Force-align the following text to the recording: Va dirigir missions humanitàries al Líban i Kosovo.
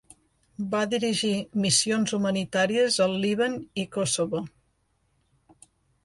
Va 0.69 0.79
dirigir 0.91 1.33
missions 1.65 2.13
humanitàries 2.17 2.97
al 3.05 3.13
Líban 3.25 3.59
i 3.83 3.83
Kosovo. 3.97 4.41